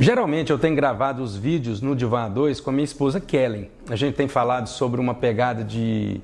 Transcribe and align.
Geralmente 0.00 0.52
eu 0.52 0.58
tenho 0.60 0.76
gravado 0.76 1.24
os 1.24 1.36
vídeos 1.36 1.80
no 1.80 1.96
Divan 1.96 2.30
2 2.30 2.60
com 2.60 2.70
a 2.70 2.72
minha 2.72 2.84
esposa 2.84 3.18
Kellen. 3.18 3.68
A 3.90 3.96
gente 3.96 4.14
tem 4.14 4.28
falado 4.28 4.68
sobre 4.68 5.00
uma 5.00 5.12
pegada 5.12 5.64
de, 5.64 6.20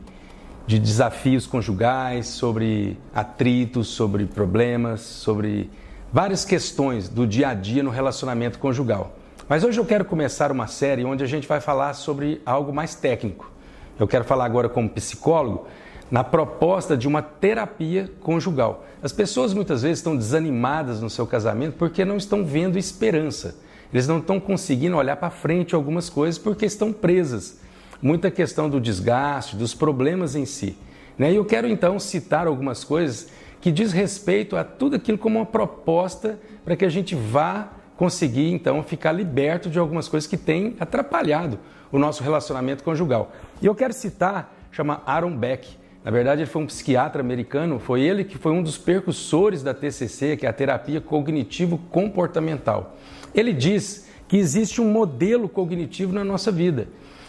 de 0.65 0.79
desafios 0.79 1.45
conjugais, 1.45 2.29
sobre 2.29 2.97
atritos, 3.13 3.89
sobre 3.89 4.27
problemas, 4.27 5.01
sobre 5.01 5.69
várias 6.13 6.45
questões 6.45 7.09
do 7.09 7.27
dia 7.27 7.49
a 7.49 7.55
dia 7.55 7.83
no 7.83 7.91
relacionamento 7.91 8.61
conjugal. 8.61 9.17
Mas 9.49 9.65
hoje 9.65 9.81
eu 9.81 9.85
quero 9.85 10.05
começar 10.05 10.53
uma 10.53 10.69
série 10.69 11.05
onde 11.05 11.25
a 11.25 11.27
gente 11.27 11.49
vai 11.49 11.61
falar 11.61 11.95
sobre 11.95 12.41
algo 12.47 12.73
mais 12.73 12.95
técnico. 12.95 13.51
Eu 13.99 14.07
quero 14.07 14.23
falar 14.23 14.45
agora 14.45 14.69
como 14.69 14.89
psicólogo 14.89 15.67
na 16.09 16.23
proposta 16.23 16.97
de 16.97 17.09
uma 17.09 17.23
terapia 17.23 18.09
conjugal. 18.21 18.85
As 19.03 19.11
pessoas 19.11 19.53
muitas 19.53 19.83
vezes 19.83 19.99
estão 19.99 20.17
desanimadas 20.17 21.01
no 21.01 21.11
seu 21.11 21.27
casamento 21.27 21.75
porque 21.77 22.05
não 22.05 22.17
estão 22.17 22.45
vendo 22.45 22.79
esperança. 22.79 23.64
Eles 23.95 24.09
não 24.09 24.19
estão 24.19 24.41
conseguindo 24.41 24.97
olhar 24.97 25.15
para 25.15 25.31
frente 25.31 25.73
algumas 25.73 26.11
coisas 26.11 26.37
porque 26.37 26.67
estão 26.67 26.93
presas. 26.93 27.61
Muita 28.03 28.29
questão 28.29 28.69
do 28.69 28.81
desgaste, 28.81 29.55
dos 29.55 29.73
problemas 29.73 30.35
em 30.35 30.45
si. 30.45 30.77
Né? 31.17 31.33
E 31.33 31.37
eu 31.37 31.45
quero 31.45 31.69
então 31.69 32.01
citar 32.01 32.49
algumas 32.49 32.83
coisas 32.83 33.29
que 33.61 33.71
diz 33.71 33.93
respeito 33.93 34.57
a 34.57 34.65
tudo 34.65 34.97
aquilo 34.97 35.17
como 35.17 35.39
uma 35.39 35.47
proposta 35.47 36.41
para 36.65 36.75
que 36.75 36.85
a 36.85 36.89
gente 36.89 37.15
vá 37.15 37.69
conseguir 37.97 38.53
então 38.53 38.83
ficar 38.83 39.13
liberto 39.13 39.71
de 39.71 39.79
algumas 39.79 40.09
coisas 40.09 40.27
que 40.29 40.37
têm 40.37 40.75
atrapalhado 40.81 41.57
o 41.93 41.99
nosso 41.99 42.25
relacionamento 42.25 42.83
conjugal. 42.83 43.31
E 43.63 43.67
eu 43.67 43.77
quero 43.77 43.93
citar, 43.93 44.53
chama 44.73 45.03
Aaron 45.07 45.37
Beck. 45.37 45.69
Na 46.05 46.11
verdade, 46.11 46.43
ele 46.43 46.51
foi 46.51 46.63
um 46.63 46.67
psiquiatra 46.67 47.21
americano, 47.23 47.79
foi 47.79 48.03
ele 48.03 48.25
que 48.25 48.37
foi 48.37 48.51
um 48.51 48.63
dos 48.63 48.77
percussores 48.77 49.63
da 49.63 49.73
TCC, 49.73 50.37
que 50.37 50.45
é 50.45 50.49
a 50.49 50.53
terapia 50.53 51.01
cognitivo-comportamental. 51.01 52.97
Ele 53.35 53.53
diz 53.53 54.07
que 54.29 54.37
existe 54.37 54.81
um 54.81 54.91
modelo 54.91 55.49
cognitivo 55.49 56.13
na 56.13 56.25
nossa 56.25 56.51
vida. 56.51 56.89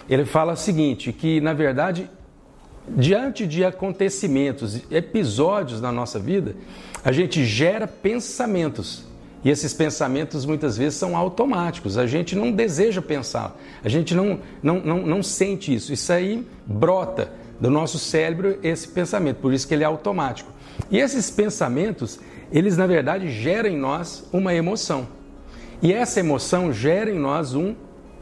Ele 0.10 0.26
fala 0.26 0.54
o 0.54 0.58
seguinte, 0.58 1.12
que 1.12 1.42
na 1.42 1.54
verdade, 1.54 2.10
diante 2.88 3.48
de 3.48 3.66
acontecimentos, 3.66 4.82
episódios 4.92 5.82
na 5.82 5.92
nossa 5.92 6.20
vida, 6.20 6.56
a 7.04 7.12
gente 7.12 7.44
gera 7.44 7.88
pensamentos. 7.88 9.04
E 9.44 9.50
esses 9.50 9.74
pensamentos 9.74 10.46
muitas 10.46 10.76
vezes 10.76 10.98
são 10.98 11.16
automáticos, 11.16 12.00
a 12.00 12.08
gente 12.08 12.36
não 12.36 12.52
deseja 12.52 13.00
pensar, 13.00 13.56
a 13.84 13.90
gente 13.90 14.16
não, 14.16 14.40
não, 14.62 14.80
não, 14.80 14.98
não 15.06 15.24
sente 15.24 15.74
isso. 15.74 15.94
Isso 15.94 16.12
aí 16.12 16.46
brota 16.66 17.32
do 17.60 17.70
nosso 17.70 18.00
cérebro 18.00 18.58
esse 18.64 18.88
pensamento, 18.88 19.38
por 19.38 19.54
isso 19.54 19.68
que 19.68 19.74
ele 19.76 19.84
é 19.84 19.88
automático. 19.88 20.52
E 20.90 20.98
esses 20.98 21.30
pensamentos, 21.30 22.20
eles 22.52 22.76
na 22.76 22.88
verdade 22.88 23.30
geram 23.32 23.70
em 23.70 23.78
nós 23.78 24.28
uma 24.34 24.54
emoção. 24.54 25.08
E 25.82 25.94
essa 25.94 26.20
emoção 26.20 26.72
gera 26.72 27.12
em 27.12 27.20
nós 27.20 27.54
um 27.54 27.76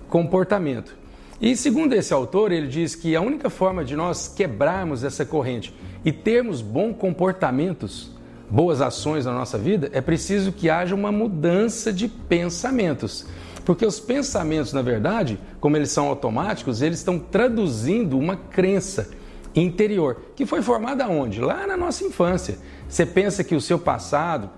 comportamento. 0.09 0.96
E 1.42 1.56
segundo 1.56 1.94
esse 1.94 2.14
autor, 2.14 2.52
ele 2.52 2.68
diz 2.68 2.96
que 2.96 3.16
a 3.16 3.22
única 3.22 3.50
forma 3.50 3.84
de 3.84 3.96
nós 3.96 4.28
quebrarmos 4.28 5.04
essa 5.04 5.26
corrente 5.26 5.74
e 6.06 6.12
termos 6.12 6.62
bons 6.62 6.96
comportamentos, 6.98 8.12
boas 8.50 8.81
ações 8.81 9.26
na 9.26 9.34
nossa 9.34 9.58
vida, 9.58 9.90
é 9.94 10.02
preciso 10.02 10.52
que 10.52 10.70
haja 10.70 10.96
uma 10.96 11.12
mudança 11.12 11.92
de 11.92 12.08
pensamentos. 12.08 13.26
Porque 13.66 13.86
os 13.86 14.00
pensamentos, 14.00 14.74
na 14.74 14.81
verdade, 14.81 15.40
como 15.59 15.78
eles 15.78 15.92
são 15.92 16.08
automáticos, 16.08 16.81
eles 16.81 17.00
estão 17.00 17.18
traduzindo 17.18 18.18
uma 18.18 18.36
crença 18.36 19.09
interior, 19.56 20.18
que 20.36 20.46
foi 20.46 20.62
formada 20.62 21.08
onde? 21.08 21.40
Lá 21.40 21.66
na 21.68 21.78
nossa 21.78 22.04
infância. 22.04 22.58
Você 22.88 23.06
pensa 23.06 23.44
que 23.44 23.56
o 23.56 23.62
seu 23.62 23.80
passado, 23.80 24.50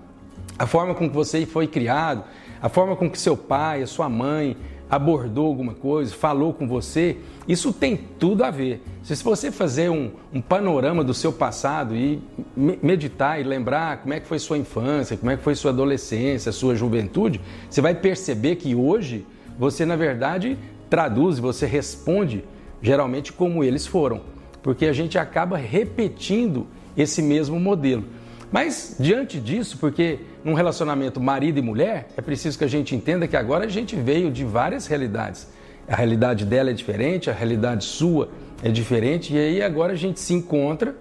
a 0.58 0.66
forma 0.66 0.94
com 0.94 1.08
que 1.08 1.14
você 1.14 1.44
foi 1.46 1.66
criado, 1.66 2.24
a 2.60 2.68
forma 2.68 2.96
com 2.96 3.10
que 3.10 3.18
seu 3.18 3.36
pai, 3.36 3.82
a 3.82 3.86
sua 3.86 4.08
mãe 4.08 4.56
abordou 4.88 5.46
alguma 5.46 5.74
coisa, 5.74 6.14
falou 6.14 6.54
com 6.54 6.66
você, 6.66 7.16
isso 7.48 7.72
tem 7.72 7.96
tudo 7.96 8.44
a 8.44 8.50
ver. 8.50 8.82
Se 9.02 9.16
você 9.22 9.50
fazer 9.50 9.90
um, 9.90 10.12
um, 10.32 10.40
panorama 10.40 11.02
do 11.02 11.12
seu 11.12 11.32
passado 11.32 11.96
e 11.96 12.22
meditar 12.56 13.40
e 13.40 13.44
lembrar 13.44 13.98
como 13.98 14.14
é 14.14 14.20
que 14.20 14.26
foi 14.26 14.38
sua 14.38 14.56
infância, 14.56 15.16
como 15.16 15.30
é 15.30 15.36
que 15.36 15.42
foi 15.42 15.54
sua 15.54 15.72
adolescência, 15.72 16.52
sua 16.52 16.76
juventude, 16.76 17.40
você 17.68 17.80
vai 17.80 17.94
perceber 17.94 18.56
que 18.56 18.74
hoje 18.74 19.26
você, 19.58 19.84
na 19.84 19.96
verdade, 19.96 20.56
traduz, 20.88 21.38
você 21.38 21.66
responde 21.66 22.44
geralmente 22.80 23.32
como 23.32 23.64
eles 23.64 23.86
foram 23.86 24.36
porque 24.66 24.86
a 24.86 24.92
gente 24.92 25.16
acaba 25.16 25.56
repetindo 25.56 26.66
esse 26.96 27.22
mesmo 27.22 27.60
modelo. 27.60 28.02
Mas 28.56 28.96
diante 28.98 29.38
disso, 29.38 29.76
porque 29.76 30.18
num 30.42 30.54
relacionamento 30.54 31.20
marido 31.20 31.58
e 31.58 31.62
mulher, 31.62 32.08
é 32.16 32.22
preciso 32.22 32.56
que 32.56 32.64
a 32.64 32.66
gente 32.66 32.96
entenda 32.96 33.28
que 33.28 33.36
agora 33.36 33.66
a 33.66 33.68
gente 33.68 33.94
veio 33.94 34.30
de 34.30 34.46
várias 34.46 34.86
realidades. 34.86 35.46
A 35.86 35.94
realidade 35.94 36.46
dela 36.46 36.70
é 36.70 36.72
diferente, 36.72 37.28
a 37.28 37.34
realidade 37.34 37.84
sua 37.84 38.30
é 38.62 38.70
diferente, 38.70 39.34
e 39.34 39.38
aí 39.38 39.62
agora 39.62 39.92
a 39.92 39.94
gente 39.94 40.20
se 40.20 40.32
encontra. 40.32 40.96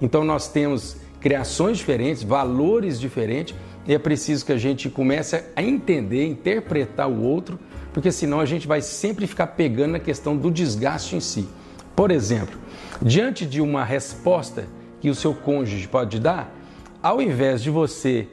Então 0.00 0.22
nós 0.22 0.46
temos 0.46 0.98
criações 1.20 1.78
diferentes, 1.78 2.22
valores 2.22 3.00
diferentes, 3.00 3.56
e 3.88 3.92
é 3.92 3.98
preciso 3.98 4.46
que 4.46 4.52
a 4.52 4.56
gente 4.56 4.88
comece 4.88 5.42
a 5.56 5.62
entender, 5.64 6.24
interpretar 6.28 7.10
o 7.10 7.24
outro, 7.24 7.58
porque 7.92 8.12
senão 8.12 8.38
a 8.38 8.46
gente 8.46 8.68
vai 8.68 8.80
sempre 8.80 9.26
ficar 9.26 9.48
pegando 9.48 9.94
na 9.94 9.98
questão 9.98 10.36
do 10.36 10.48
desgaste 10.48 11.16
em 11.16 11.20
si. 11.20 11.48
Por 11.96 12.12
exemplo, 12.12 12.56
diante 13.02 13.44
de 13.44 13.60
uma 13.60 13.84
resposta 13.84 14.64
que 15.00 15.10
o 15.10 15.14
seu 15.16 15.34
cônjuge 15.34 15.88
pode 15.88 16.20
dar, 16.20 16.59
ao 17.02 17.20
invés 17.20 17.62
de 17.62 17.70
você 17.70 18.28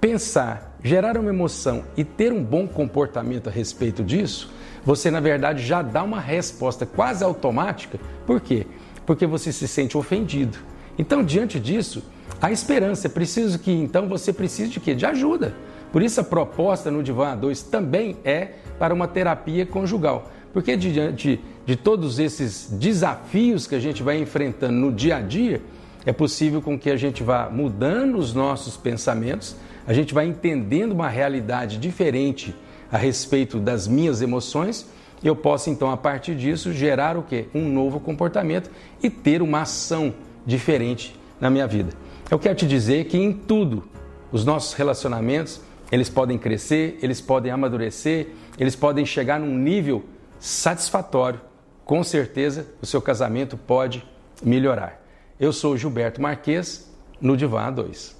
pensar, 0.00 0.78
gerar 0.82 1.18
uma 1.18 1.30
emoção 1.30 1.84
e 1.96 2.04
ter 2.04 2.32
um 2.32 2.42
bom 2.42 2.66
comportamento 2.66 3.48
a 3.48 3.52
respeito 3.52 4.02
disso, 4.02 4.50
você 4.84 5.10
na 5.10 5.20
verdade 5.20 5.66
já 5.66 5.82
dá 5.82 6.02
uma 6.02 6.20
resposta 6.20 6.86
quase 6.86 7.24
automática. 7.24 7.98
Por 8.26 8.40
quê? 8.40 8.66
Porque 9.04 9.26
você 9.26 9.52
se 9.52 9.66
sente 9.66 9.98
ofendido. 9.98 10.58
Então, 10.98 11.22
diante 11.22 11.60
disso, 11.60 12.02
a 12.40 12.50
esperança 12.50 13.06
é 13.06 13.10
preciso 13.10 13.58
que 13.58 13.70
então 13.70 14.08
você 14.08 14.32
precise 14.32 14.70
de 14.70 14.80
quê? 14.80 14.94
De 14.94 15.04
ajuda. 15.04 15.54
Por 15.92 16.02
isso 16.02 16.20
a 16.20 16.24
proposta 16.24 16.90
no 16.90 17.02
Divã 17.02 17.36
2 17.36 17.62
também 17.62 18.16
é 18.24 18.52
para 18.78 18.94
uma 18.94 19.08
terapia 19.08 19.66
conjugal. 19.66 20.30
Porque 20.52 20.76
diante 20.76 21.40
de 21.66 21.76
todos 21.76 22.18
esses 22.18 22.68
desafios 22.70 23.66
que 23.66 23.74
a 23.74 23.80
gente 23.80 24.02
vai 24.02 24.18
enfrentando 24.18 24.72
no 24.72 24.92
dia 24.92 25.16
a 25.16 25.20
dia, 25.20 25.60
é 26.06 26.12
possível 26.12 26.62
com 26.62 26.78
que 26.78 26.88
a 26.88 26.96
gente 26.96 27.24
vá 27.24 27.50
mudando 27.50 28.16
os 28.16 28.32
nossos 28.32 28.76
pensamentos, 28.76 29.56
a 29.84 29.92
gente 29.92 30.14
vai 30.14 30.26
entendendo 30.26 30.92
uma 30.92 31.08
realidade 31.08 31.76
diferente 31.76 32.54
a 32.90 32.96
respeito 32.96 33.58
das 33.58 33.88
minhas 33.88 34.22
emoções, 34.22 34.86
eu 35.22 35.34
posso 35.34 35.68
então 35.68 35.90
a 35.90 35.96
partir 35.96 36.36
disso 36.36 36.72
gerar 36.72 37.16
o 37.16 37.22
quê? 37.22 37.46
Um 37.52 37.68
novo 37.68 37.98
comportamento 37.98 38.70
e 39.02 39.10
ter 39.10 39.42
uma 39.42 39.62
ação 39.62 40.14
diferente 40.46 41.18
na 41.40 41.50
minha 41.50 41.66
vida. 41.66 41.90
Eu 42.30 42.38
quero 42.38 42.54
te 42.54 42.66
dizer 42.66 43.06
que 43.06 43.18
em 43.18 43.32
tudo 43.32 43.84
os 44.30 44.44
nossos 44.44 44.74
relacionamentos, 44.74 45.60
eles 45.90 46.08
podem 46.08 46.38
crescer, 46.38 46.98
eles 47.02 47.20
podem 47.20 47.50
amadurecer, 47.50 48.28
eles 48.58 48.76
podem 48.76 49.04
chegar 49.04 49.40
num 49.40 49.56
nível 49.56 50.04
satisfatório, 50.38 51.40
com 51.84 52.04
certeza 52.04 52.66
o 52.80 52.86
seu 52.86 53.02
casamento 53.02 53.56
pode 53.56 54.04
melhorar. 54.44 55.05
Eu 55.38 55.52
sou 55.52 55.76
Gilberto 55.76 56.20
Marques, 56.20 56.90
no 57.20 57.36
Divã 57.36 57.70
2. 57.70 58.16